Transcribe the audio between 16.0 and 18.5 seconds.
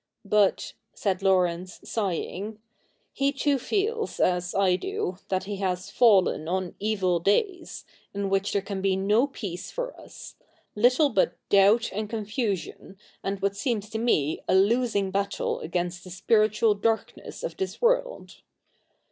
the spiritual darkness of this world.